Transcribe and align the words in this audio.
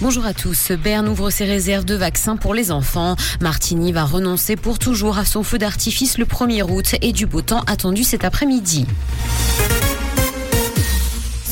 Bonjour 0.00 0.26
à 0.26 0.34
tous. 0.34 0.72
Berne 0.72 1.06
ouvre 1.06 1.30
ses 1.30 1.44
réserves 1.44 1.84
de 1.84 1.94
vaccins 1.94 2.36
pour 2.36 2.52
les 2.52 2.72
enfants. 2.72 3.14
Martini 3.40 3.92
va 3.92 4.02
renoncer 4.02 4.56
pour 4.56 4.80
toujours 4.80 5.18
à 5.18 5.24
son 5.24 5.44
feu 5.44 5.56
d'artifice 5.56 6.18
le 6.18 6.24
1er 6.24 6.64
août 6.68 6.96
et 7.00 7.12
du 7.12 7.26
beau 7.26 7.42
temps 7.42 7.62
attendu 7.68 8.02
cet 8.02 8.24
après-midi. 8.24 8.88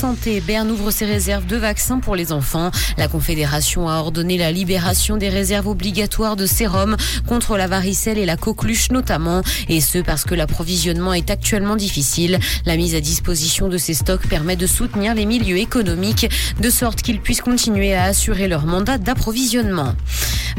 Santé, 0.01 0.41
Berne 0.41 0.71
ouvre 0.71 0.91
ses 0.91 1.05
réserves 1.05 1.45
de 1.45 1.59
vaccins 1.59 1.99
pour 1.99 2.17
les 2.17 2.33
enfants. 2.33 2.71
La 2.97 3.07
Confédération 3.07 3.87
a 3.87 3.99
ordonné 3.99 4.39
la 4.39 4.51
libération 4.51 5.19
des 5.19 5.29
réserves 5.29 5.67
obligatoires 5.67 6.37
de 6.37 6.47
sérum 6.47 6.97
contre 7.27 7.59
la 7.59 7.67
varicelle 7.67 8.17
et 8.17 8.25
la 8.25 8.39
coqueluche 8.39 8.91
notamment, 8.93 9.43
et 9.69 9.83
ce 9.83 9.99
parce 9.99 10.25
que 10.25 10.35
l'approvisionnement 10.35 11.13
est 11.13 11.29
actuellement 11.29 11.77
difficile. 11.77 12.39
La 12.65 12.79
mise 12.79 12.95
à 12.95 13.01
disposition 13.01 13.69
de 13.69 13.77
ces 13.77 13.93
stocks 13.93 14.27
permet 14.27 14.57
de 14.57 14.67
soutenir 14.67 15.15
les 15.15 15.27
milieux 15.27 15.59
économiques 15.59 16.31
de 16.59 16.71
sorte 16.71 17.03
qu'ils 17.03 17.21
puissent 17.21 17.43
continuer 17.43 17.93
à 17.93 18.05
assurer 18.05 18.49
leur 18.49 18.65
mandat 18.65 18.97
d'approvisionnement. 18.97 19.95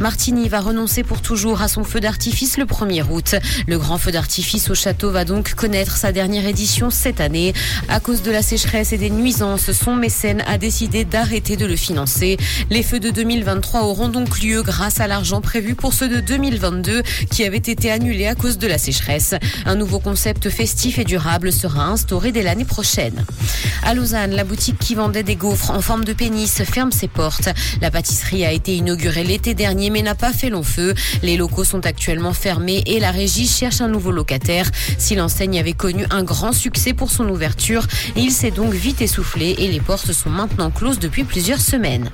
Martini 0.01 0.49
va 0.49 0.61
renoncer 0.61 1.03
pour 1.03 1.21
toujours 1.21 1.61
à 1.61 1.67
son 1.67 1.83
feu 1.83 1.99
d'artifice 1.99 2.57
le 2.57 2.65
1er 2.65 3.03
août. 3.09 3.35
Le 3.67 3.77
grand 3.77 3.97
feu 3.97 4.11
d'artifice 4.11 4.69
au 4.69 4.75
château 4.75 5.11
va 5.11 5.25
donc 5.25 5.53
connaître 5.53 5.95
sa 5.95 6.11
dernière 6.11 6.47
édition 6.47 6.89
cette 6.89 7.21
année. 7.21 7.53
À 7.87 7.99
cause 7.99 8.21
de 8.23 8.31
la 8.31 8.41
sécheresse 8.41 8.93
et 8.93 8.97
des 8.97 9.09
son 9.31 9.95
mécène 9.95 10.43
a 10.47 10.57
décidé 10.57 11.05
d'arrêter 11.05 11.55
de 11.55 11.65
le 11.65 11.75
financer. 11.75 12.37
Les 12.69 12.83
feux 12.83 12.99
de 12.99 13.09
2023 13.09 13.83
auront 13.83 14.09
donc 14.09 14.41
lieu 14.41 14.61
grâce 14.61 14.99
à 14.99 15.07
l'argent 15.07 15.41
prévu 15.41 15.75
pour 15.75 15.93
ceux 15.93 16.09
de 16.09 16.19
2022 16.19 17.01
qui 17.29 17.43
avaient 17.43 17.57
été 17.57 17.91
annulés 17.91 18.27
à 18.27 18.35
cause 18.35 18.57
de 18.57 18.67
la 18.67 18.77
sécheresse. 18.77 19.35
Un 19.65 19.75
nouveau 19.75 19.99
concept 19.99 20.49
festif 20.49 20.99
et 20.99 21.05
durable 21.05 21.51
sera 21.51 21.85
instauré 21.85 22.31
dès 22.31 22.43
l'année 22.43 22.65
prochaine. 22.65 23.25
À 23.83 23.93
Lausanne, 23.93 24.31
la 24.31 24.43
boutique 24.43 24.77
qui 24.79 24.95
vendait 24.95 25.23
des 25.23 25.35
gaufres 25.35 25.71
en 25.71 25.81
forme 25.81 26.03
de 26.05 26.13
pénis 26.13 26.63
ferme 26.63 26.91
ses 26.91 27.07
portes. 27.07 27.49
La 27.81 27.89
pâtisserie 27.89 28.45
a 28.45 28.51
été 28.51 28.75
inaugurée 28.75 29.23
l'été 29.23 29.53
dernier 29.53 29.89
mais 29.89 30.01
n'a 30.01 30.15
pas 30.15 30.33
fait 30.33 30.49
long 30.49 30.63
feu. 30.63 30.93
Les 31.23 31.37
locaux 31.37 31.63
sont 31.63 31.85
actuellement 31.85 32.33
fermés 32.33 32.83
et 32.85 32.99
la 32.99 33.11
régie 33.11 33.47
cherche 33.47 33.81
un 33.81 33.87
nouveau 33.87 34.11
locataire. 34.11 34.69
Si 34.97 35.15
l'enseigne 35.15 35.59
avait 35.59 35.73
connu 35.73 36.05
un 36.09 36.23
grand 36.23 36.53
succès 36.53 36.93
pour 36.93 37.11
son 37.11 37.27
ouverture, 37.29 37.87
il 38.15 38.31
s'est 38.31 38.51
donc 38.51 38.73
vite 38.73 39.01
essoufflé 39.01 39.20
et 39.39 39.67
les 39.67 39.79
portes 39.79 40.11
sont 40.13 40.29
maintenant 40.29 40.71
closes 40.71 40.99
depuis 40.99 41.23
plusieurs 41.23 41.61
semaines. 41.61 42.09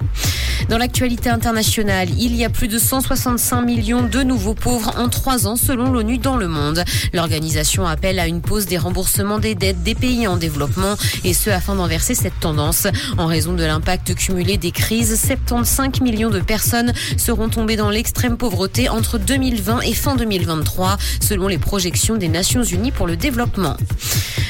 Dans 0.70 0.78
l'actualité 0.78 1.30
internationale, 1.30 2.10
il 2.18 2.36
y 2.36 2.44
a 2.44 2.50
plus 2.50 2.68
de 2.68 2.78
165 2.78 3.62
millions 3.62 4.04
de 4.04 4.24
nouveaux 4.24 4.54
pauvres 4.54 4.94
en 4.98 5.08
trois 5.10 5.48
ans 5.48 5.56
selon 5.56 5.92
l'ONU 5.92 6.18
dans 6.18 6.36
le 6.36 6.48
monde. 6.48 6.84
L'organisation 7.14 7.86
appelle 7.86 8.20
à 8.20 8.28
une 8.28 8.42
pause 8.42 8.66
des 8.66 8.78
remboursements 8.78 9.40
des 9.40 9.56
dettes 9.56 9.84
des 9.84 9.96
pays 9.96 10.28
en 10.28 10.38
développement 10.38 10.96
et 11.24 11.34
ce 11.34 11.50
afin 11.50 11.76
d'enverser 11.76 12.16
cette 12.16 12.40
tendance. 12.40 12.88
En 13.18 13.28
raison 13.28 13.54
de 13.54 13.64
l'impact 13.64 14.16
cumulé 14.16 14.58
des 14.58 14.72
crises, 14.72 15.20
75 15.20 16.02
millions 16.02 16.30
de 16.30 16.40
personnes 16.40 16.94
seront 17.18 17.50
tombées 17.50 17.76
dans 17.76 17.90
l'extrême 17.90 18.38
pauvreté 18.38 18.90
entre 18.90 19.18
2020 19.18 19.82
et 19.82 19.94
fin 19.94 20.16
2023 20.16 20.98
selon 21.22 21.48
les 21.48 21.58
projections 21.58 22.18
des 22.18 22.30
Nations 22.30 22.64
Unies 22.64 22.92
pour 22.92 23.08
le 23.08 23.16
développement. 23.16 23.78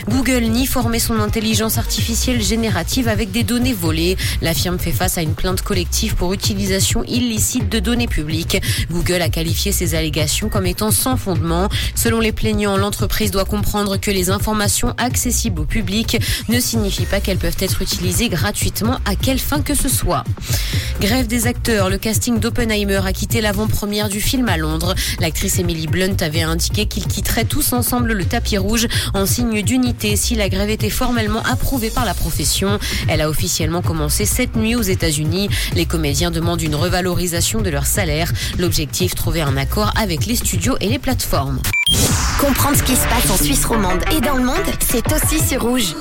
Google 0.09 0.45
nie 0.45 0.66
former 0.66 0.99
son 0.99 1.19
intelligence 1.19 1.77
artificielle 1.77 2.42
générative 2.42 3.09
avec 3.09 3.31
des 3.31 3.44
données 3.44 3.73
volées. 3.73 4.16
La 4.42 4.53
firme 4.53 4.80
fait 4.80 4.94
face 4.94 5.17
à 5.17 5.21
une 5.21 5.33
plainte 5.33 5.61
collective 5.61 5.97
pour 6.16 6.34
utilisation 6.34 7.03
illicite 7.06 7.70
de 7.70 7.80
données 7.80 8.08
publiques. 8.08 8.62
Google 8.92 9.22
a 9.22 9.30
qualifié 9.30 9.72
ces 9.72 9.95
allégations 9.95 10.48
comme 10.48 10.67
étant 10.67 10.92
sans 10.92 11.17
fondement. 11.17 11.70
Selon 11.95 12.20
les 12.20 12.31
plaignants, 12.31 12.78
l'entreprise 12.78 13.31
doit 13.31 13.45
comprendre 13.45 13.98
que 13.98 14.12
les 14.12 14.30
informations 14.30 14.94
accessibles 14.98 15.62
au 15.62 15.66
public 15.66 16.20
ne 16.50 16.59
signifient 16.59 17.08
pas 17.08 17.20
qu'elles 17.20 17.39
peuvent 17.39 17.58
être 17.59 17.81
utilisées 17.81 18.30
gratuitement 18.30 19.00
à 19.06 19.16
quelle 19.16 19.39
fin 19.39 19.62
que 19.62 19.73
ce 19.73 19.89
soit. 19.89 20.23
Grève 21.00 21.28
des 21.28 21.45
acteurs, 21.45 21.92
le 21.92 22.00
casting 22.00 22.40
d'Oppenheimer 22.40 23.02
a 23.06 23.14
quitté 23.14 23.40
l'avant-première 23.40 24.09
du 24.09 24.20
film 24.20 24.50
à 24.50 24.58
Londres. 24.58 24.95
L'actrice 25.20 25.59
Emily 25.59 25.86
Blunt 25.86 26.16
avait 26.22 26.42
indiqué 26.42 26.88
qu'ils 26.88 27.06
quitteraient 27.06 27.45
tous 27.45 27.73
ensemble 27.73 28.14
le 28.14 28.26
tapis 28.26 28.58
rouge 28.58 28.88
en 29.14 29.27
signe 29.27 29.61
d'unité 29.61 30.16
si 30.16 30.33
la 30.33 30.49
grève 30.49 30.71
était 30.71 30.89
formellement 30.89 31.44
approuvée 31.44 31.92
par 31.92 32.04
la 32.04 32.16
profession. 32.16 32.80
Elle 33.08 33.21
a 33.21 33.30
officiellement 33.30 33.83
commencé 33.83 34.26
cette 34.26 34.55
nuit 34.55 34.76
aux 34.76 34.82
États-Unis. 34.82 35.49
Les 35.76 35.86
comédiens 35.86 36.32
demandent 36.32 36.64
une 36.64 36.76
revalorisation 36.76 37.61
de 37.61 37.70
leur 37.70 37.86
salaire. 37.86 38.33
L'objectif, 38.58 39.14
trouver 39.14 39.42
un 39.42 39.55
accord 39.55 39.94
avec 39.95 40.26
les 40.26 40.36
studios 40.36 40.77
et 40.82 40.89
les 40.89 41.00
plateformes. 41.00 41.61
Comprendre 42.39 42.76
ce 42.76 42.83
qui 42.83 42.95
se 42.95 43.08
passe 43.08 43.30
en 43.30 43.38
Suisse 43.38 43.66
romande 43.66 44.02
et 44.16 44.21
dans 44.21 44.36
le 44.36 44.44
monde, 44.44 44.58
c'est 44.80 45.05
aussi 45.14 45.48
sur 45.48 45.61
Rouge. 45.61 45.94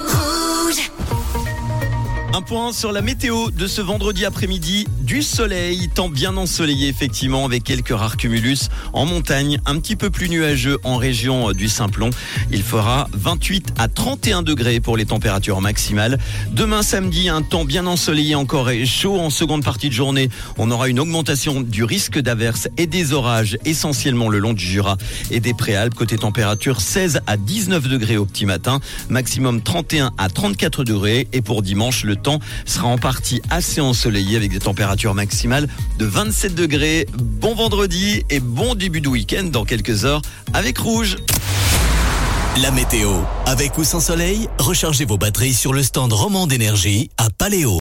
Un 2.36 2.42
point 2.42 2.74
sur 2.74 2.92
la 2.92 3.00
météo 3.00 3.50
de 3.50 3.66
ce 3.66 3.80
vendredi 3.80 4.26
après-midi. 4.26 4.86
Du 5.06 5.22
soleil, 5.22 5.88
temps 5.88 6.08
bien 6.08 6.36
ensoleillé 6.36 6.88
effectivement 6.88 7.44
avec 7.44 7.62
quelques 7.62 7.96
rares 7.96 8.16
cumulus 8.16 8.70
en 8.92 9.06
montagne, 9.06 9.60
un 9.64 9.78
petit 9.78 9.94
peu 9.94 10.10
plus 10.10 10.28
nuageux 10.28 10.78
en 10.82 10.96
région 10.96 11.52
du 11.52 11.68
Simplon. 11.68 12.10
Il 12.50 12.64
fera 12.64 13.06
28 13.12 13.74
à 13.78 13.86
31 13.86 14.42
degrés 14.42 14.80
pour 14.80 14.96
les 14.96 15.06
températures 15.06 15.60
maximales. 15.60 16.18
Demain 16.50 16.82
samedi, 16.82 17.28
un 17.28 17.42
temps 17.42 17.64
bien 17.64 17.86
ensoleillé 17.86 18.34
encore 18.34 18.68
et 18.70 18.84
chaud 18.84 19.20
en 19.20 19.30
seconde 19.30 19.62
partie 19.62 19.90
de 19.90 19.94
journée. 19.94 20.28
On 20.58 20.72
aura 20.72 20.88
une 20.88 20.98
augmentation 20.98 21.60
du 21.60 21.84
risque 21.84 22.18
d'averses 22.18 22.66
et 22.76 22.88
des 22.88 23.12
orages 23.12 23.58
essentiellement 23.64 24.28
le 24.28 24.40
long 24.40 24.54
du 24.54 24.64
Jura 24.64 24.96
et 25.30 25.38
des 25.38 25.54
Préalpes. 25.54 25.94
Côté 25.94 26.18
température, 26.18 26.80
16 26.80 27.20
à 27.28 27.36
19 27.36 27.86
degrés 27.86 28.16
au 28.16 28.26
petit 28.26 28.44
matin, 28.44 28.80
maximum 29.08 29.62
31 29.62 30.10
à 30.18 30.28
34 30.28 30.82
degrés 30.82 31.28
et 31.32 31.42
pour 31.42 31.62
dimanche, 31.62 32.02
le 32.02 32.16
temps 32.16 32.40
sera 32.64 32.88
en 32.88 32.98
partie 32.98 33.40
assez 33.50 33.80
ensoleillé 33.80 34.36
avec 34.36 34.50
des 34.50 34.58
températures 34.58 34.95
maximales 35.14 35.68
de 35.98 36.06
27 36.06 36.54
degrés. 36.54 37.06
Bon 37.14 37.54
vendredi 37.54 38.24
et 38.30 38.40
bon 38.40 38.74
début 38.74 39.00
de 39.00 39.08
week-end 39.08 39.44
dans 39.44 39.64
quelques 39.64 40.04
heures 40.04 40.22
avec 40.54 40.78
Rouge. 40.78 41.16
La 42.62 42.70
météo. 42.70 43.12
Avec 43.44 43.76
ou 43.76 43.84
sans 43.84 44.00
soleil, 44.00 44.48
rechargez 44.58 45.04
vos 45.04 45.18
batteries 45.18 45.52
sur 45.52 45.74
le 45.74 45.82
stand 45.82 46.12
Roman 46.12 46.46
d'énergie 46.46 47.10
à 47.18 47.28
Paléo. 47.30 47.74